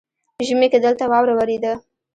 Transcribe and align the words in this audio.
ژمي 0.47 0.67
کې 0.71 0.79
دلته 0.85 1.03
واوره 1.11 1.33
ورېده 1.35 1.73